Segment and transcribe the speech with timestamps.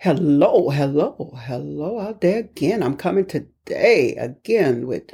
[0.00, 2.84] Hello, hello, hello out there again.
[2.84, 5.10] I'm coming today again with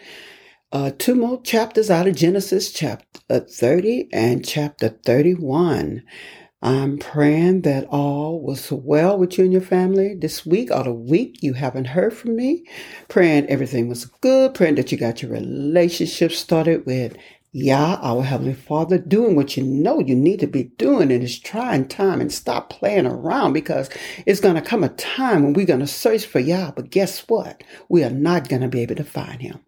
[0.72, 6.02] uh, two more chapters out of Genesis, chapter 30 and chapter 31.
[6.60, 10.92] I'm praying that all was well with you and your family this week or the
[10.92, 12.66] week you haven't heard from me.
[13.08, 14.53] Praying everything was good.
[14.53, 17.16] Praying that you got your relationship started with
[17.56, 21.38] Yah, our Heavenly Father, doing what you know you need to be doing in this
[21.38, 23.88] trying time and stop playing around because
[24.27, 26.72] it's going to come a time when we're going to search for Yah.
[26.72, 27.62] But guess what?
[27.88, 29.60] We are not going to be able to find him.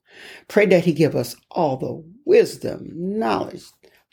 [0.48, 3.62] Pray that he give us all the wisdom, knowledge,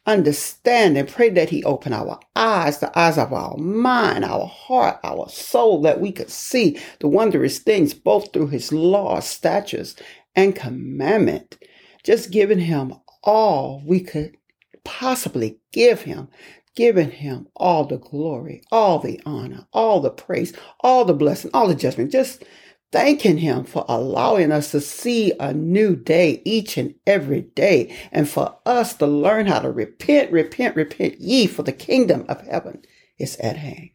[0.05, 1.08] understanding.
[1.08, 5.81] Pray that he open our eyes, the eyes of our mind, our heart, our soul,
[5.81, 9.95] that we could see the wondrous things both through his laws, statutes,
[10.36, 11.58] and commandment.
[12.03, 14.38] Just giving him all we could
[14.84, 16.27] possibly give him,
[16.76, 21.67] giving him all the glory, all the honor, all the praise, all the blessing, all
[21.67, 22.12] the judgment.
[22.12, 22.44] Just
[22.91, 28.30] thanking him for allowing us to see a new day each and every day and
[28.30, 32.83] for us to learn how to repent, repent, repent ye for the kingdom of heaven
[33.17, 33.89] is at hand.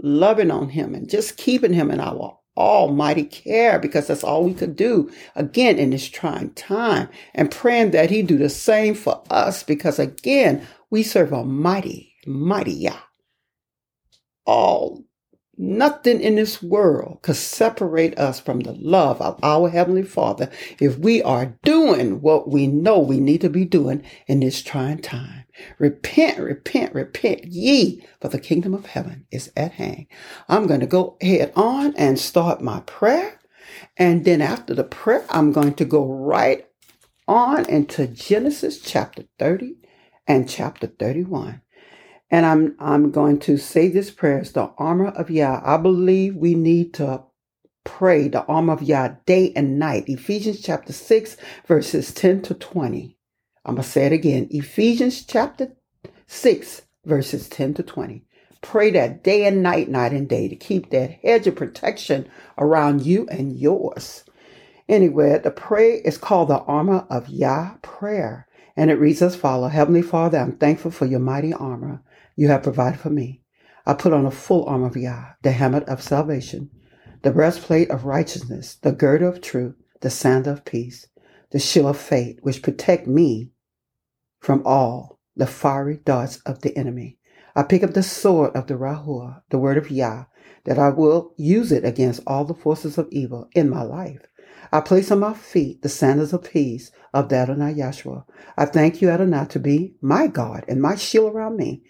[0.00, 4.54] Loving on him and just keeping him in our almighty care because that's all we
[4.54, 9.22] could do again in this trying time and praying that he do the same for
[9.30, 13.00] us because again we serve a mighty mighty Yah.
[14.46, 15.04] All
[15.60, 20.96] Nothing in this world could separate us from the love of our Heavenly Father if
[20.98, 25.46] we are doing what we know we need to be doing in this trying time.
[25.80, 30.06] Repent, repent, repent ye, for the kingdom of heaven is at hand.
[30.48, 33.40] I'm going to go ahead on and start my prayer.
[33.96, 36.68] And then after the prayer, I'm going to go right
[37.26, 39.74] on into Genesis chapter 30
[40.28, 41.62] and chapter 31.
[42.30, 44.38] And I'm I'm going to say this prayer.
[44.38, 45.62] It's the armor of Yah.
[45.64, 47.24] I believe we need to
[47.84, 50.04] pray the armor of Yah day and night.
[50.08, 53.16] Ephesians chapter 6, verses 10 to 20.
[53.64, 54.46] I'm going to say it again.
[54.50, 55.72] Ephesians chapter
[56.26, 58.24] 6, verses 10 to 20.
[58.60, 62.28] Pray that day and night, night and day, to keep that hedge of protection
[62.58, 64.24] around you and yours.
[64.88, 68.46] Anyway, the prayer is called the armor of Yah prayer.
[68.76, 72.02] And it reads as follows Heavenly Father, I'm thankful for your mighty armor
[72.38, 73.42] you have provided for me.
[73.84, 76.70] I put on a full armor of Yah, the helmet of salvation,
[77.22, 81.08] the breastplate of righteousness, the girdle of truth, the sandal of peace,
[81.50, 83.50] the shield of faith, which protect me
[84.38, 87.18] from all the fiery darts of the enemy.
[87.56, 90.26] I pick up the sword of the Rahuah, the word of Yah,
[90.64, 94.20] that I will use it against all the forces of evil in my life.
[94.70, 98.22] I place on my feet the sandals of peace of the Adonai Yahshua.
[98.56, 101.82] I thank you, Adonai, to be my God and my shield around me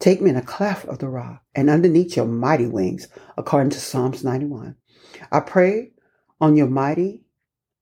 [0.00, 3.80] Take me in a cleft of the rock and underneath your mighty wings, according to
[3.80, 4.76] Psalms 91.
[5.32, 5.92] I pray
[6.40, 7.24] on your mighty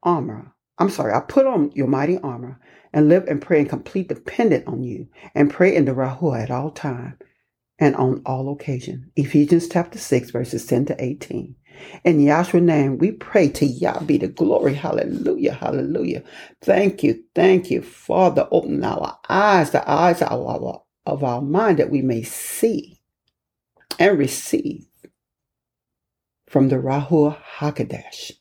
[0.03, 0.55] armor.
[0.79, 2.61] I'm sorry, I put on your mighty armor
[2.93, 6.51] and live and pray in complete dependent on you and pray in the Rahua at
[6.51, 7.19] all time
[7.79, 9.11] and on all occasion.
[9.17, 11.55] Ephesians chapter 6, verses 10 to 18.
[12.05, 14.75] In Yahshua's name, we pray to Yah be the glory.
[14.75, 16.23] Hallelujah, hallelujah.
[16.63, 18.49] Thank you, thank you, Father.
[18.51, 23.01] Open our eyes, the eyes of our of our mind that we may see
[23.99, 24.87] and receive
[26.49, 28.33] from the Rahuah Hakodesh.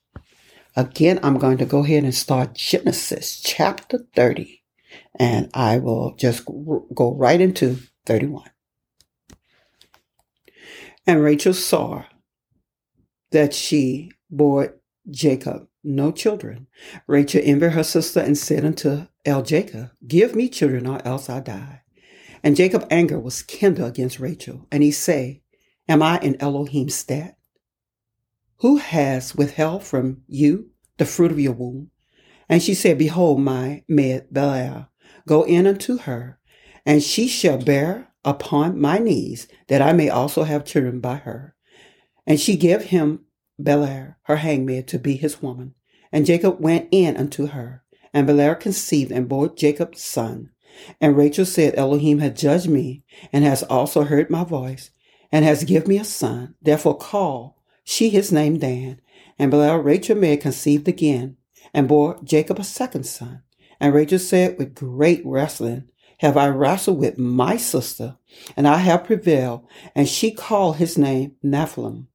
[0.75, 4.63] Again, I'm going to go ahead and start Genesis chapter 30,
[5.19, 8.49] and I will just go right into 31.
[11.05, 12.03] And Rachel saw
[13.31, 14.75] that she bore
[15.09, 16.67] Jacob no children.
[17.07, 21.39] Rachel envied her sister and said unto El Jacob, Give me children, or else I
[21.39, 21.81] die.
[22.43, 25.43] And Jacob's anger was kindled against Rachel, and he say,
[25.87, 27.35] Am I in Elohim's stead?
[28.57, 31.91] Who has withheld from you the fruit of your womb?
[32.47, 34.87] And she said, Behold, my maid Bilhah,
[35.27, 36.39] go in unto her,
[36.85, 41.55] and she shall bear upon my knees, that I may also have children by her.
[42.27, 43.25] And she gave him
[43.61, 45.75] Bilhah, her handmaid, to be his woman.
[46.11, 47.83] And Jacob went in unto her,
[48.13, 50.51] and Bilhah conceived and bore Jacob's son.
[50.99, 54.91] And Rachel said, Elohim had judged me and has also heard my voice
[55.31, 56.55] and has given me a son.
[56.61, 59.01] Therefore call she his name Dan.
[59.39, 61.37] And Bilhah Rachel Mary conceived again
[61.73, 63.43] and bore Jacob a second son.
[63.79, 65.89] And Rachel said, with great wrestling,
[66.19, 68.15] have I wrestled with my sister,
[68.55, 69.65] and I have prevailed.
[69.95, 72.05] And she called his name Naphtali.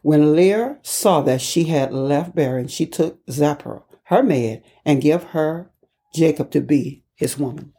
[0.00, 5.22] When Leah saw that she had left bearing, she took Zilpah, her maid, and gave
[5.22, 5.70] her
[6.14, 7.71] Jacob to be his woman.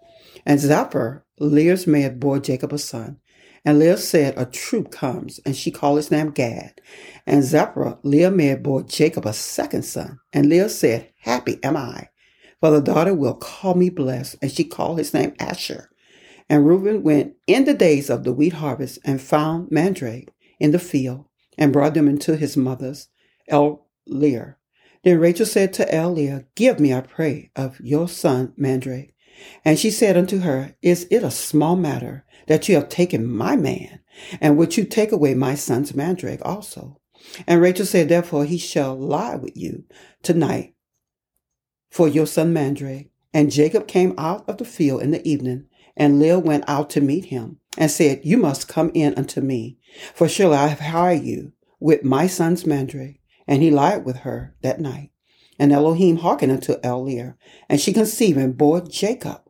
[0.46, 3.20] And Zilpah, Leah's maid, bore Jacob a son.
[3.66, 6.82] And Leah said, A troop comes, and she called his name Gad.
[7.26, 10.20] And Zilpah, Leah's maid, bore Jacob a second son.
[10.34, 12.10] And Leah said, Happy am I,
[12.60, 14.36] for the daughter will call me blessed.
[14.42, 15.90] And she called his name Asher.
[16.50, 20.30] And Reuben went in the days of the wheat harvest and found mandrake
[20.60, 21.26] in the field
[21.58, 23.08] and brought them into his mother's
[23.48, 24.58] El Leah.
[25.04, 26.16] Then Rachel said to El
[26.56, 29.14] Give me, I pray, of your son mandrake.
[29.66, 33.56] And she said unto her, Is it a small matter that you have taken my
[33.56, 34.00] man?
[34.42, 37.00] And would you take away my son's mandrake also?
[37.48, 39.86] And Rachel said, Therefore he shall lie with you
[40.22, 40.76] tonight
[41.90, 43.12] for your son mandrake.
[43.34, 45.66] And Jacob came out of the field in the evening,
[45.96, 49.80] and Leah went out to meet him, and said, You must come in unto me,
[50.14, 53.22] for surely I have hired you with my son's mandrake.
[53.48, 55.12] And he lied with her that night.
[55.60, 57.36] And Elohim hearkened unto El Leah,
[57.70, 59.42] and she conceived and bore Jacob,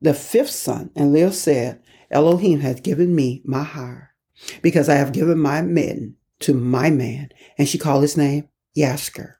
[0.00, 0.90] the fifth son.
[0.94, 4.14] And Leah said, Elohim hath given me my hire,
[4.62, 7.30] because I have given my men to my man.
[7.56, 9.34] And she called his name Yasker.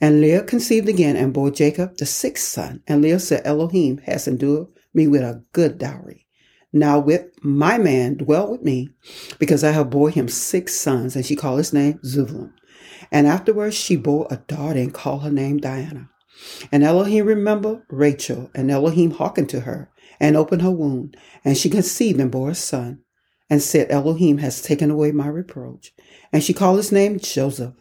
[0.00, 2.82] And Leah conceived again and bore Jacob the sixth son.
[2.86, 6.26] And Leah said, Elohim has endured me with a good dowry.
[6.72, 8.90] Now with my man dwell with me,
[9.38, 11.16] because I have bore him six sons.
[11.16, 12.52] And she called his name Zuvlun.
[13.10, 16.10] And afterwards she bore a daughter and called her name Dinah.
[16.72, 21.12] And Elohim remembered Rachel, and Elohim hearkened to her, and opened her womb,
[21.44, 23.00] and she conceived and bore a son,
[23.48, 25.92] and said, Elohim has taken away my reproach.
[26.32, 27.74] And she called his name Joseph,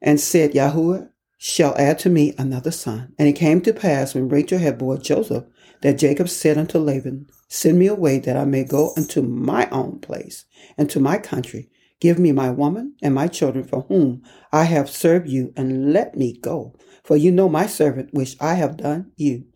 [0.00, 3.14] and said, Yahuwah shall add to me another son.
[3.18, 5.44] And it came to pass when Rachel had bore Joseph,
[5.82, 10.00] that Jacob said unto Laban, Send me away that I may go unto my own
[10.00, 10.44] place
[10.76, 11.70] and to my country,
[12.00, 14.22] Give me my woman and my children for whom
[14.52, 16.76] I have served you, and let me go.
[17.02, 19.46] For you know my servant, which I have done you.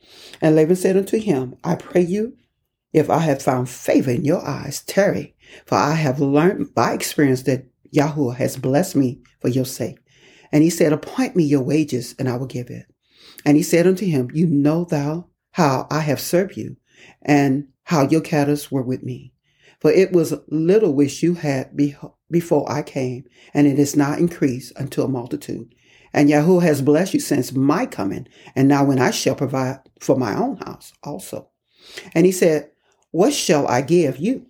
[0.41, 2.37] And Laban said unto him, I pray you,
[2.93, 5.37] if I have found favor in your eyes, tarry,
[5.67, 9.99] for I have learned by experience that Yahweh has blessed me for your sake.
[10.51, 12.87] And he said, Appoint me your wages, and I will give it.
[13.45, 16.77] And he said unto him, You know thou how I have served you,
[17.23, 19.33] and how your cattle were with me.
[19.81, 21.77] For it was little which you had
[22.33, 23.25] before I came,
[23.55, 25.73] and it is not increased unto a multitude.
[26.13, 28.27] And Yahweh has blessed you since my coming,
[28.57, 31.51] and now when I shall provide for my own house also.
[32.15, 32.71] And he said,
[33.13, 34.47] What shall I give you?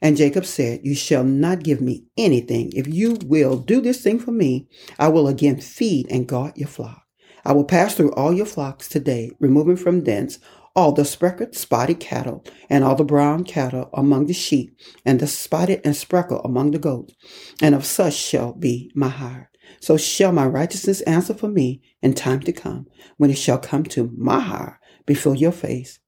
[0.00, 2.72] And Jacob said, You shall not give me anything.
[2.74, 6.68] If you will do this thing for me, I will again feed and guard your
[6.68, 7.02] flock.
[7.44, 10.38] I will pass through all your flocks today, removing from thence
[10.76, 15.26] all the speckled, spotted cattle, and all the brown cattle among the sheep, and the
[15.26, 17.14] spotted and speckled among the goats,
[17.62, 19.50] and of such shall be my hire.
[19.80, 22.86] So shall my righteousness answer for me in time to come,
[23.16, 25.98] when it shall come to my hire before your face.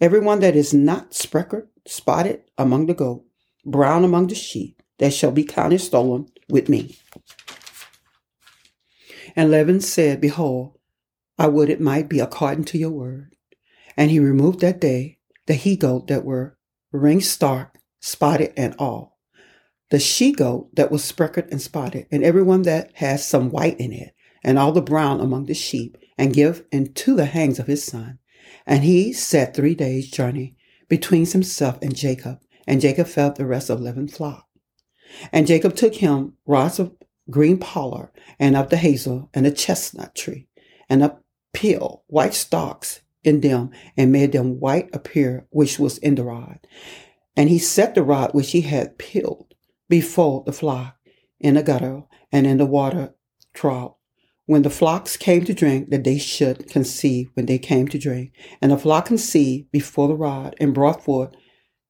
[0.00, 3.24] Every one that is not speckled, spotted among the goat,
[3.64, 6.96] brown among the sheep, that shall be counted stolen with me.
[9.34, 10.78] And Laban said, Behold,
[11.38, 13.34] I would it might be according to your word.
[13.96, 16.56] And he removed that day the he goat that were
[16.92, 19.18] ring stark, spotted, and all.
[19.90, 23.78] The she goat that was speckled and spotted, and every one that has some white
[23.78, 27.66] in it, and all the brown among the sheep, and give into the hands of
[27.66, 28.18] his son.
[28.66, 30.56] And he set three days' journey
[30.88, 34.48] between himself and Jacob, and Jacob felt the rest of eleven flock.
[35.30, 36.92] And Jacob took him rods of
[37.30, 40.48] green pollard, and of the hazel, and a chestnut tree,
[40.88, 41.18] and a
[41.52, 46.58] peel, white stalks, in them and made them white appear, which was in the rod.
[47.36, 49.54] And he set the rod which he had peeled
[49.88, 50.96] before the flock
[51.40, 53.14] in the gutter and in the water
[53.54, 53.94] trough.
[54.46, 58.32] When the flocks came to drink, that they should conceive when they came to drink.
[58.60, 61.32] And the flock conceived before the rod and brought forth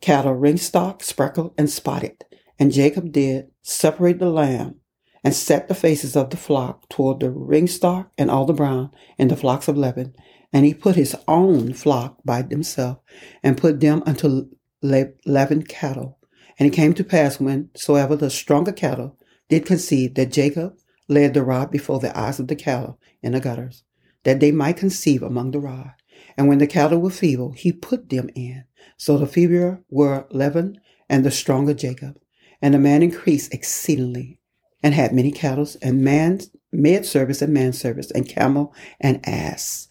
[0.01, 2.25] cattle ringstock, speckled, and spotted.
[2.59, 4.81] And Jacob did separate the lamb
[5.25, 9.31] and set the faces of the flock toward the ringstock and all the brown and
[9.31, 10.15] the flocks of Laban
[10.52, 13.00] and he put his own flock by themselves,
[13.42, 14.49] and put them unto
[14.82, 16.18] eleven cattle.
[16.59, 19.18] And it came to pass whensoever the stronger cattle
[19.49, 20.75] did conceive that Jacob
[21.09, 23.85] led the rod before the eyes of the cattle in the gutters,
[24.25, 25.92] that they might conceive among the rod.
[26.37, 28.64] And when the cattle were feeble, he put them in.
[28.97, 30.78] So the feebler were eleven,
[31.09, 32.18] and the stronger Jacob.
[32.61, 34.38] And the man increased exceedingly,
[34.82, 36.40] and had many cattle, and man
[36.71, 39.88] maid service and man service, and camel and ass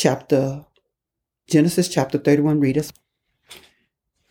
[0.00, 0.64] chapter,
[1.46, 2.90] Genesis chapter 31 readers.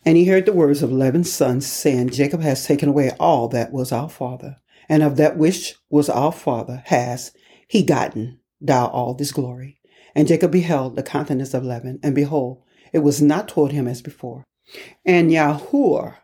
[0.03, 3.71] And he heard the words of Laban's sons, saying, Jacob has taken away all that
[3.71, 4.57] was our father,
[4.87, 7.31] and of that which was our father has
[7.67, 9.79] he gotten thou all this glory.
[10.15, 14.01] And Jacob beheld the countenance of Laban, and behold, it was not toward him as
[14.01, 14.43] before.
[15.05, 16.15] And Yahuwah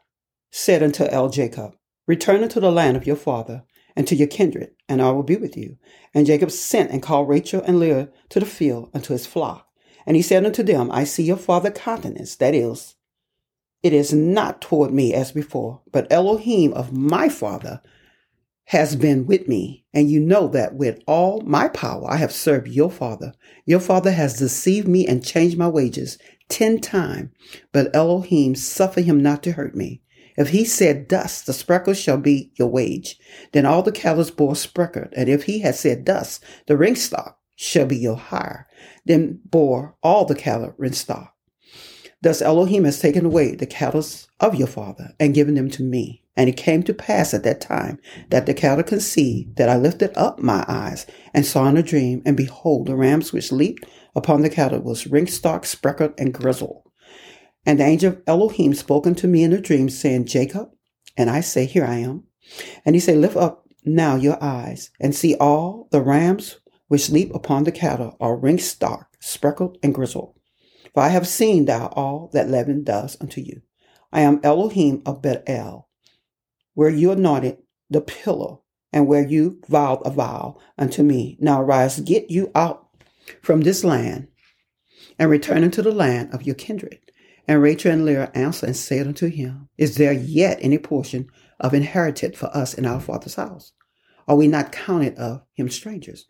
[0.52, 1.76] said unto El Jacob,
[2.08, 3.64] Return unto the land of your father
[3.96, 5.78] and to your kindred, and I will be with you.
[6.14, 9.68] And Jacob sent and called Rachel and Leah to the field unto his flock.
[10.06, 12.96] And he said unto them, I see your father countenance, that is,
[13.82, 17.82] it is not toward me as before, but Elohim of my father
[18.70, 22.68] has been with me, and you know that with all my power I have served
[22.68, 23.34] your father.
[23.66, 26.18] Your father has deceived me and changed my wages
[26.50, 27.30] ten times,
[27.72, 30.02] but Elohim suffer him not to hurt me.
[30.38, 33.18] If he said dust, the sprinkle shall be your wage.
[33.54, 35.10] Then all the cattle bore sprinkled.
[35.14, 38.68] And if he had said dust, the ring stock shall be your hire.
[39.06, 41.34] Then bore all the cattle ring stock.
[42.22, 44.04] Thus Elohim has taken away the cattle
[44.40, 46.24] of your father and given them to me.
[46.36, 48.00] And it came to pass at that time
[48.30, 52.22] that the cattle conceived, that I lifted up my eyes and saw in a dream,
[52.26, 56.85] and behold, the rams which leaped upon the cattle was ring stock, spreckled, and grizzled.
[57.66, 60.70] And the angel Elohim spoke unto me in a dream, saying, Jacob.
[61.18, 62.26] And I say, Here I am.
[62.86, 67.34] And he said, Lift up now your eyes and see all the rams which leap
[67.34, 70.36] upon the cattle are ring stock, speckled, and grizzled.
[70.94, 73.62] For I have seen thou all that Laban does unto you.
[74.12, 75.90] I am Elohim of Bethel,
[76.74, 77.58] where you anointed
[77.90, 78.58] the pillar,
[78.94, 81.38] and where you vowed a vow unto me.
[81.40, 82.88] Now arise, get you out
[83.42, 84.30] from this land,
[85.20, 87.05] and return into the land of your kindred.
[87.48, 91.74] And Rachel and Leah answered and said unto him, Is there yet any portion of
[91.74, 93.74] inherited for us in our father's house?
[94.28, 96.26] Are we not counted of him strangers?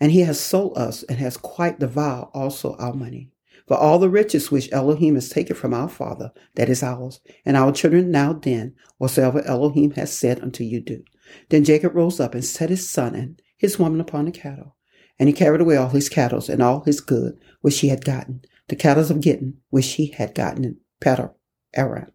[0.00, 3.30] And he has sold us and has quite devoured also our money.
[3.66, 7.56] For all the riches which Elohim has taken from our father, that is ours, and
[7.56, 11.04] our children now then, whatsoever Elohim has said unto you do.
[11.48, 14.76] Then Jacob rose up and set his son and his woman upon the cattle.
[15.18, 18.42] And he carried away all his cattle and all his good which he had gotten,
[18.72, 21.34] the cattle of Gittim, which he had gotten in Pader
[21.76, 22.10] Aram,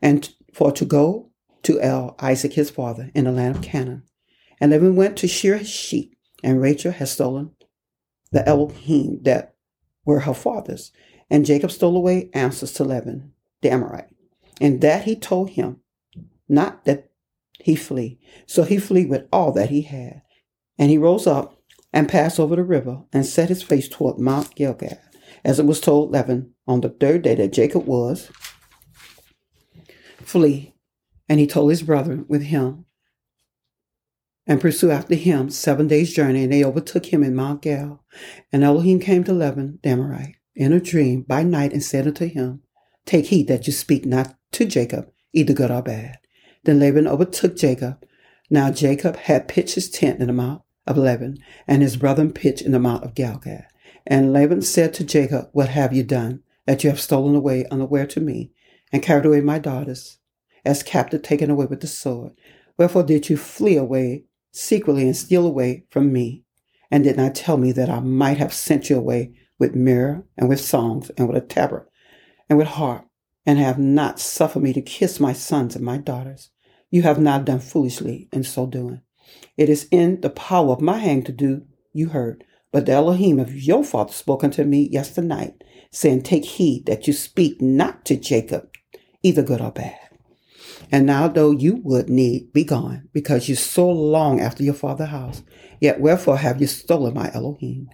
[0.00, 1.30] and for to go
[1.62, 4.04] to El Isaac his father in the land of Canaan.
[4.58, 7.50] And Laban went to shear his sheep, and Rachel had stolen
[8.32, 9.56] the Elohim that
[10.06, 10.90] were her father's.
[11.28, 14.08] And Jacob stole away answers to Laban, the Amorite,
[14.58, 15.80] and that he told him,
[16.48, 17.10] not that
[17.62, 18.18] he flee.
[18.46, 20.22] So he flee with all that he had.
[20.78, 21.60] And he rose up
[21.92, 24.98] and passed over the river and set his face toward Mount Gilgal
[25.44, 28.30] as it was told Laban on the third day that Jacob was,
[30.18, 30.74] flee.
[31.28, 32.86] And he told his brethren with him
[34.46, 38.04] and pursue after him seven days' journey, and they overtook him in Mount Gal.
[38.52, 42.62] And Elohim came to Laban, Damarite, in a dream by night, and said unto him,
[43.06, 46.18] Take heed that you speak not to Jacob, either good or bad.
[46.64, 48.04] Then Laban overtook Jacob.
[48.50, 52.62] Now Jacob had pitched his tent in the mount of Laban, and his brethren pitched
[52.62, 53.66] in the mount of Galgad.
[54.06, 58.06] And Laban said to Jacob, What have you done, that you have stolen away unaware
[58.08, 58.52] to me,
[58.92, 60.18] and carried away my daughters,
[60.64, 62.32] as captive taken away with the sword?
[62.76, 66.44] Wherefore did you flee away secretly and steal away from me,
[66.90, 70.48] and did not tell me that I might have sent you away with myrrh and
[70.48, 71.86] with songs and with a tabret
[72.48, 73.06] and with harp,
[73.46, 76.50] and have not suffered me to kiss my sons and my daughters?
[76.90, 79.02] You have not done foolishly in so doing.
[79.56, 82.44] It is in the power of my hand to do, you heard.
[82.72, 87.12] But the Elohim of your father spoke unto me yesternight, saying, Take heed that you
[87.12, 88.68] speak not to Jacob,
[89.22, 89.98] either good or bad.
[90.92, 95.08] And now, though you would need be gone, because you so long after your father's
[95.08, 95.42] house,
[95.80, 97.88] yet wherefore have you stolen my Elohim?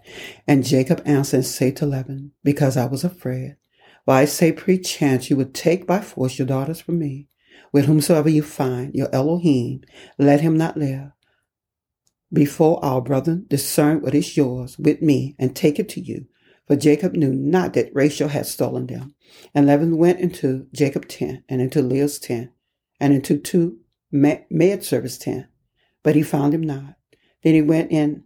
[0.47, 3.57] And Jacob answered and said to Laban, Because I was afraid.
[4.05, 7.29] For I say, perchance you would take by force your daughters from me.
[7.73, 9.83] With whomsoever you find your Elohim,
[10.19, 11.11] let him not live
[12.37, 16.27] before our brethren, discern what is yours with me and take it to you.
[16.67, 19.15] For Jacob knew not that Rachel had stolen them.
[19.55, 22.51] And Laban went into Jacob's tent and into Leah's tent
[23.01, 23.79] and into two
[24.13, 25.47] maidservants' tent,
[26.03, 26.97] but he found him not.
[27.43, 28.25] Then he went in,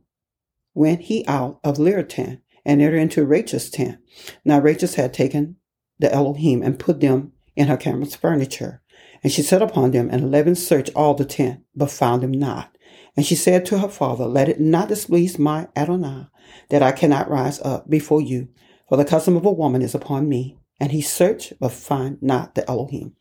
[0.74, 3.98] went he out of Leah's tent and entered into Rachel's tent.
[4.44, 5.54] Now Rachel had taken
[6.00, 8.82] the Elohim and put them in her camel's furniture.
[9.22, 12.76] And she set upon them, and Laban searched all the tent, but found him not.
[13.16, 16.26] And she said to her father, Let it not displease my Adonai
[16.68, 18.48] that I cannot rise up before you,
[18.88, 20.56] for the custom of a woman is upon me.
[20.78, 23.14] And he searched, but find not the Elohim.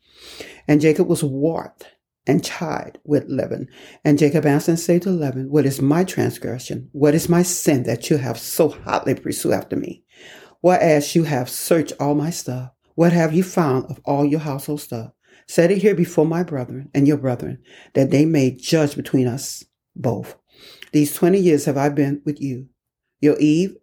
[0.66, 1.84] And Jacob was wroth
[2.26, 3.68] and chid with Laban.
[4.04, 6.88] And Jacob answered and said to Laban, What is my transgression?
[6.92, 10.04] What is my sin that you have so hotly pursued after me?
[10.60, 14.80] Whereas you have searched all my stuff, what have you found of all your household
[14.80, 15.12] stuff?
[15.46, 17.58] Set it here before my brethren and your brethren,
[17.94, 19.64] that they may judge between us
[20.00, 20.36] both.
[20.92, 22.68] These 20 years have I been with you.
[23.20, 23.76] Your Eve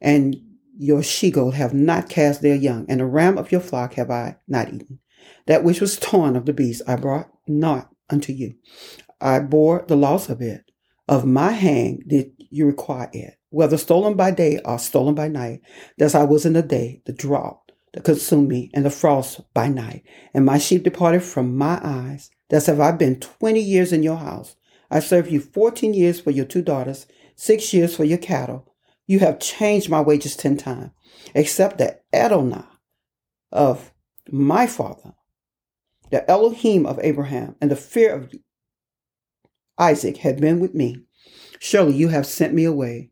[0.00, 0.36] and
[0.76, 4.10] your she goat have not cast their young, and the ram of your flock have
[4.10, 4.98] I not eaten.
[5.46, 8.54] That which was torn of the beast I brought not unto you.
[9.20, 10.64] I bore the loss of it.
[11.08, 15.60] Of my hand did you require it, whether stolen by day or stolen by night.
[15.98, 19.68] Thus I was in the day, the drought that consumed me, and the frost by
[19.68, 20.02] night.
[20.32, 22.30] And my sheep departed from my eyes.
[22.50, 24.56] Thus have I been twenty years in your house.
[24.90, 28.74] I served you fourteen years for your two daughters, six years for your cattle.
[29.06, 30.90] You have changed my wages ten times,
[31.34, 32.64] except the Adonai
[33.52, 33.92] of
[34.30, 35.14] my father,
[36.10, 38.32] the Elohim of Abraham, and the fear of
[39.78, 41.04] Isaac had been with me.
[41.58, 43.10] Surely you have sent me away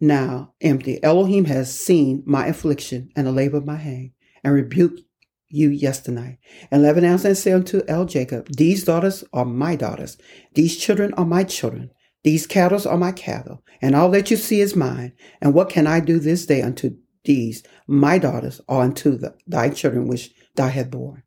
[0.00, 1.02] now empty.
[1.02, 4.12] Elohim has seen my affliction and the labor of my hand,
[4.44, 5.00] and rebuked
[5.48, 6.38] you yesternight.
[6.70, 10.18] And answered and said unto El Jacob, These daughters are my daughters,
[10.54, 11.90] these children are my children,
[12.24, 15.12] these cattle are my cattle, and all that you see is mine.
[15.40, 19.70] And what can I do this day unto these my daughters, or unto the, thy
[19.70, 21.22] children which thou hast borne?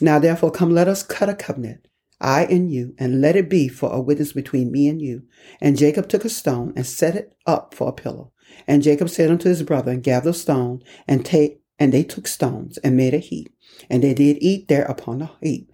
[0.00, 1.86] Now therefore come, let us cut a covenant
[2.20, 5.24] I and you, and let it be for a witness between me and you.
[5.60, 8.32] And Jacob took a stone and set it up for a pillow.
[8.66, 12.96] And Jacob said unto his brother, Gather stone, and take and they took stones and
[12.96, 13.54] made a heap.
[13.90, 15.70] And they did eat there upon the heap.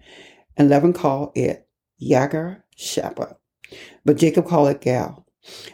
[0.57, 1.67] And Laban called it
[2.01, 3.35] Yagar Shapha.
[4.03, 5.25] But Jacob called it Gal.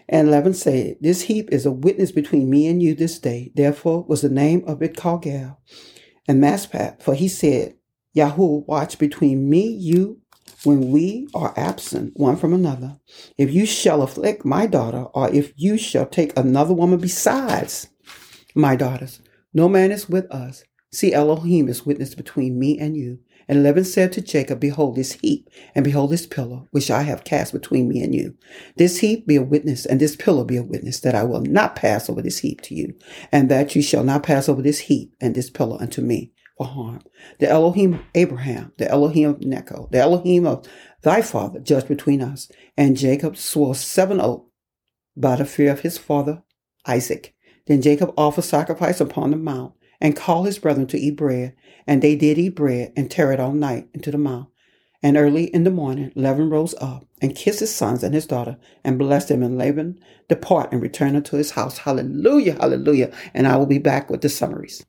[0.07, 3.51] And Laban said, This heap is a witness between me and you this day.
[3.55, 5.59] Therefore was the name of it called Gal.
[6.27, 7.75] And Maspat, for he said,
[8.13, 10.21] Yahweh watch between me, you,
[10.63, 12.99] when we are absent one from another,
[13.37, 17.87] if you shall afflict my daughter, or if you shall take another woman besides
[18.55, 19.21] my daughters,
[19.57, 20.63] no man is with us.
[20.91, 23.17] See, Elohim is witness between me and you.
[23.47, 27.23] And Laban said to Jacob, Behold this heap, and behold this pillar, which I have
[27.23, 28.35] cast between me and you.
[28.75, 31.75] This heap be a witness, and this pillar be a witness, that I will not
[31.75, 32.93] pass over this heap to you,
[33.31, 36.67] and that you shall not pass over this heap and this pillar unto me for
[36.67, 37.01] harm.
[37.39, 40.67] The Elohim of Abraham, the Elohim of Necho, the Elohim of
[41.01, 42.51] thy father judged between us.
[42.77, 44.51] And Jacob swore seven oaths
[45.15, 46.43] by the fear of his father
[46.85, 47.33] Isaac.
[47.67, 51.55] Then Jacob offered sacrifice upon the mount and called his brethren to eat bread.
[51.85, 54.49] And they did eat bread and tarried all night into the mount.
[55.03, 58.57] And early in the morning, Laban rose up and kissed his sons and his daughter
[58.83, 59.43] and blessed them.
[59.43, 61.79] And Laban depart and return unto his house.
[61.79, 63.11] Hallelujah, hallelujah.
[63.33, 64.83] And I will be back with the summaries.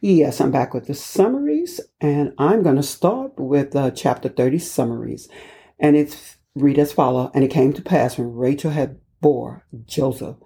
[0.00, 4.58] Yes, I'm back with the summaries, and I'm going to start with uh, chapter 30
[4.58, 5.28] summaries.
[5.80, 10.36] And it's read as follows And it came to pass when Rachel had bore Joseph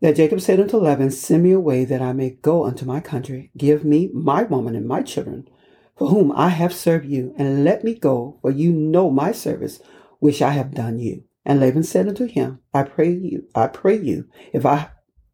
[0.00, 3.50] that Jacob said unto Laban, Send me away that I may go unto my country.
[3.56, 5.48] Give me my woman and my children,
[5.96, 9.80] for whom I have served you, and let me go, for you know my service
[10.18, 11.24] which I have done you.
[11.44, 14.90] And Laban said unto him, I pray you, I pray you, if I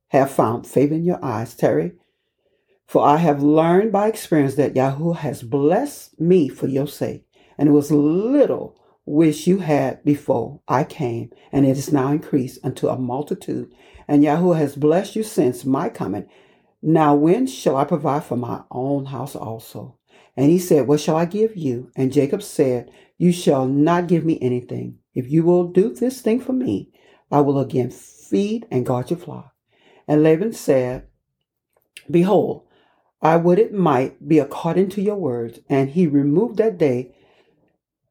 [0.08, 1.92] have found favor in your eyes, tarry
[2.92, 7.24] for I have learned by experience that Yahweh has blessed me for your sake,
[7.56, 12.58] and it was little which you had before I came, and it is now increased
[12.64, 13.72] unto a multitude.
[14.06, 16.26] And Yahweh has blessed you since my coming.
[16.80, 19.98] Now when shall I provide for my own house also?
[20.36, 21.90] And he said, What shall I give you?
[21.96, 24.98] And Jacob said, You shall not give me anything.
[25.14, 26.90] If you will do this thing for me,
[27.30, 29.52] I will again feed and guard your flock.
[30.08, 31.06] And Laban said,
[32.10, 32.66] Behold,
[33.20, 35.60] I would it might be according to your words.
[35.68, 37.14] And he removed that day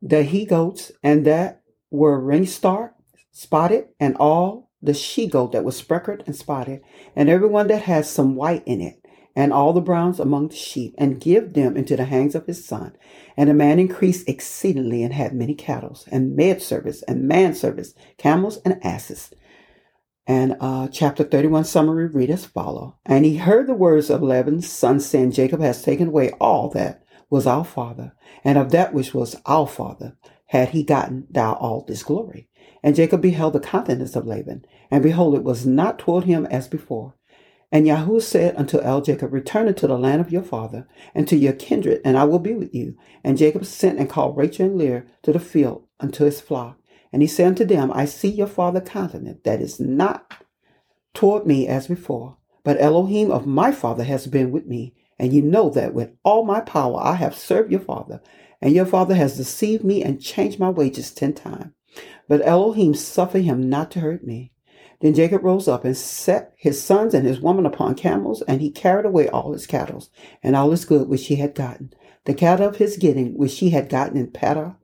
[0.01, 2.95] the he goats and that were ring star
[3.31, 6.81] spotted, and all the she goat that was speckled and spotted,
[7.15, 9.01] and every one that has some white in it,
[9.35, 12.65] and all the browns among the sheep, and give them into the hands of his
[12.65, 12.95] son.
[13.37, 17.93] And the man increased exceedingly and had many cattle, and maid service, and man service,
[18.17, 19.31] camels and asses.
[20.27, 22.97] And uh, chapter 31 summary read as follow.
[23.05, 27.03] And he heard the words of Laban's son saying, Jacob has taken away all that
[27.31, 28.13] was our father,
[28.43, 30.15] and of that which was our father
[30.47, 32.49] had he gotten thou all this glory.
[32.83, 36.67] And Jacob beheld the countenance of Laban, and behold, it was not toward him as
[36.67, 37.15] before.
[37.71, 41.37] And Yahweh said unto El Jacob, Return into the land of your father, and to
[41.37, 42.97] your kindred, and I will be with you.
[43.23, 46.77] And Jacob sent and called Rachel and Leah to the field unto his flock.
[47.13, 50.33] And he said unto them, I see your father countenance that is not
[51.13, 54.93] toward me as before, but Elohim of my father has been with me.
[55.21, 58.23] And you know that with all my power I have served your father,
[58.59, 61.73] and your father has deceived me and changed my wages ten times.
[62.27, 64.51] But Elohim suffered him not to hurt me.
[64.99, 68.71] Then Jacob rose up and set his sons and his woman upon camels, and he
[68.71, 70.03] carried away all his cattle
[70.41, 71.93] and all his good which he had gotten,
[72.25, 74.75] the cattle of his getting which he had gotten in Pada,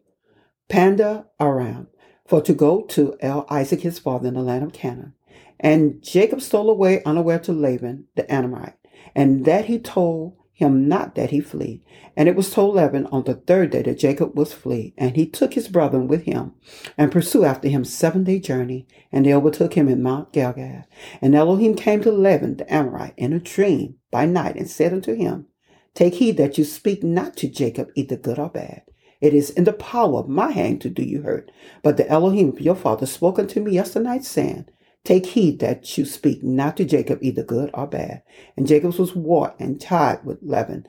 [0.69, 1.87] Panda Aram,
[2.27, 5.13] for to go to El Isaac his father in the land of Canaan.
[5.59, 8.77] And Jacob stole away unaware to Laban the Amorite,
[9.17, 11.83] and that he told him not that he flee.
[12.15, 15.25] And it was told Laban on the third day that Jacob was flee, and he
[15.25, 16.53] took his brethren with him,
[16.97, 20.85] and pursued after him seven day journey, and they overtook him in Mount Gilgal.
[21.19, 25.15] And Elohim came to Laban the Amorite in a dream by night, and said unto
[25.15, 25.47] him,
[25.95, 28.83] Take heed that you speak not to Jacob either good or bad.
[29.19, 31.51] It is in the power of my hand to do you hurt.
[31.81, 34.67] But the Elohim your father spoke unto me yesternight, saying,
[35.03, 38.23] Take heed that you speak not to Jacob either good or bad.
[38.57, 40.85] And Jacob was wrought and tied with Laban.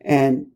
[0.00, 0.48] And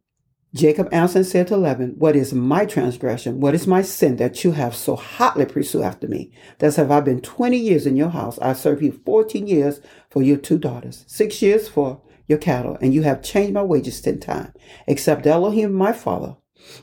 [0.53, 3.41] Jacob answered and said to Laban, What is my transgression?
[3.41, 6.33] What is my sin that you have so hotly pursued after me?
[6.59, 8.39] Thus have I been twenty years in your house.
[8.41, 12.93] I served you fourteen years for your two daughters, six years for your cattle, and
[12.93, 14.53] you have changed my wages ten times.
[14.89, 16.37] Except Elohim my father,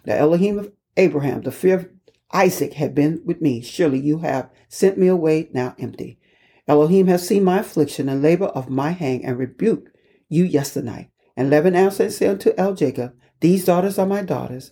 [0.03, 1.89] the Elohim of Abraham, the fear of
[2.33, 3.61] Isaac had been with me.
[3.61, 6.19] Surely you have sent me away now empty.
[6.67, 9.95] Elohim has seen my affliction and labor of my hand and rebuked
[10.27, 11.09] you yesternight.
[11.35, 14.71] And Laban answered and said unto El Jacob, These daughters are my daughters,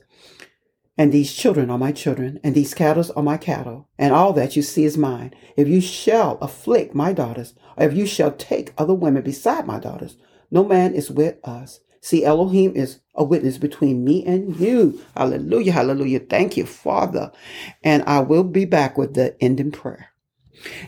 [0.98, 4.56] and these children are my children, and these cattle are my cattle, and all that
[4.56, 5.34] you see is mine.
[5.58, 9.80] If you shall afflict my daughters, or if you shall take other women beside my
[9.80, 10.18] daughters,
[10.50, 11.82] no man is with us.
[12.06, 15.02] See, Elohim is a witness between me and you.
[15.18, 16.20] Hallelujah, hallelujah.
[16.20, 17.32] Thank you, Father.
[17.84, 20.10] And I will be back with the ending prayer.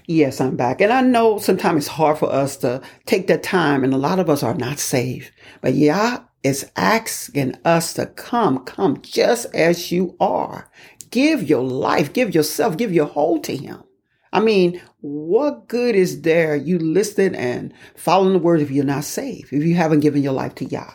[0.06, 0.80] Yes, I'm back.
[0.80, 4.19] And I know sometimes it's hard for us to take that time, and a lot
[4.19, 5.32] of us are not saved.
[5.62, 10.69] But Yah is asking us to come, come just as you are.
[11.10, 13.84] Give your life, give yourself, give your whole to Him.
[14.32, 19.03] I mean, what good is there you listening and following the word if you're not
[19.03, 20.93] saved, if you haven't given your life to Yah?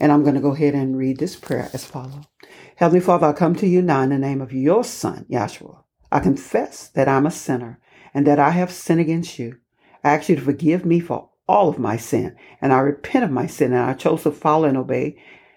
[0.00, 2.24] And I'm going to go ahead and read this prayer as follows.
[2.76, 5.82] Heavenly Father, I come to you now in the name of your Son, Yahshua.
[6.10, 7.80] I confess that I'm a sinner
[8.14, 9.58] and that I have sinned against you.
[10.04, 13.30] I ask you to forgive me for all of my sin, and I repent of
[13.30, 15.16] my sin, and I chose to follow and obey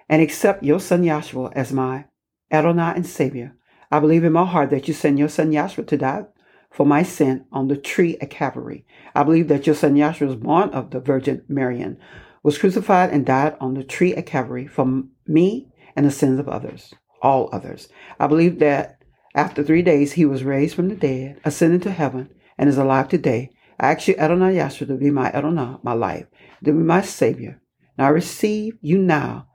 [0.09, 2.05] and accept your Son Yahshua as my
[2.51, 3.55] Adonai and Savior.
[3.91, 6.25] I believe in my heart that you sent your Son Yahshua to die
[6.69, 8.85] for my sin on the tree at Calvary.
[9.13, 11.97] I believe that your Son Yahshua was born of the Virgin Marian
[12.43, 16.49] was crucified and died on the tree at Calvary for me and the sins of
[16.49, 17.87] others, all others.
[18.19, 19.01] I believe that
[19.35, 23.09] after three days he was raised from the dead, ascended to heaven, and is alive
[23.09, 23.51] today.
[23.79, 26.27] I ask you, Adonai Yahshua, to be my Adonai, my life,
[26.63, 27.61] to be my Savior.
[27.97, 29.47] And I receive you now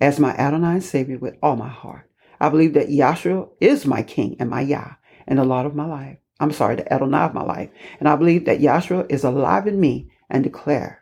[0.00, 2.10] as my Adonai and Savior with all my heart.
[2.40, 4.94] I believe that Yahshua is my King and my Yah
[5.26, 6.18] and the Lord of my life.
[6.40, 7.70] I'm sorry, the Adonai of my life.
[8.00, 11.01] And I believe that Yahshua is alive in me and declare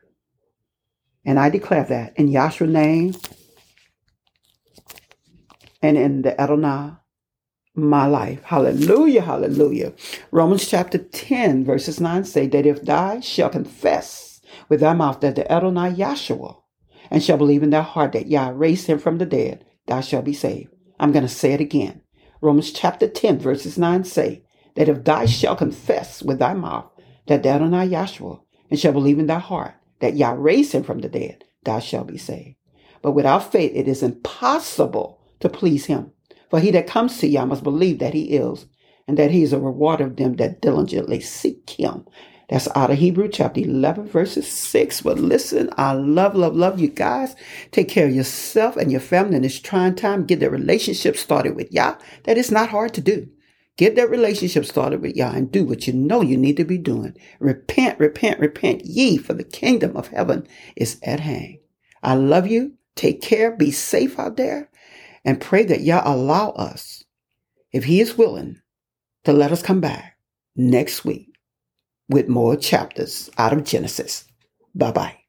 [1.24, 3.14] and I declare that in Yahshua's name
[5.83, 6.92] and in the Adonai,
[7.74, 8.42] my life.
[8.44, 9.92] Hallelujah, hallelujah.
[10.30, 15.37] Romans chapter 10, verses 9 say that if thou shalt confess with thy mouth that
[15.37, 16.56] the Adonai Yahshua
[17.11, 20.24] and shall believe in thy heart that Yah raised him from the dead, thou shalt
[20.24, 20.74] be saved.
[20.98, 22.02] I'm going to say it again.
[22.40, 24.44] Romans chapter 10, verses 9 say
[24.76, 26.90] that if thou shalt confess with thy mouth
[27.26, 31.01] that the Adonai Yahshua and shall believe in thy heart that Yah raised him from
[31.01, 32.57] the dead, thou shalt be saved.
[33.03, 36.13] But without faith, it is impossible to please him.
[36.51, 38.67] For he that comes to Yah must believe that he is,
[39.07, 42.07] and that he is a rewarder of them that diligently seek him.
[42.49, 45.03] That's out of Hebrew chapter 11, verses 6.
[45.03, 47.37] But listen, I love, love, love you guys.
[47.71, 50.27] Take care of yourself and your family in this trying time.
[50.27, 51.97] Get the relationship started with Yah.
[52.25, 53.29] That is not hard to do.
[53.78, 56.78] Get that relationship started with Yah and do what you know you need to be
[56.78, 57.16] doing.
[57.40, 61.59] Repent, repent, repent ye, for the kingdom of heaven is at hand.
[62.02, 62.74] I love you.
[62.96, 63.52] Take care.
[63.56, 64.70] Be safe out there.
[65.24, 67.04] And pray that Yah allow us,
[67.72, 68.61] if He is willing,
[69.24, 70.18] to let us come back
[70.56, 71.28] next week
[72.09, 74.26] with more chapters out of Genesis.
[74.74, 75.19] Bye bye.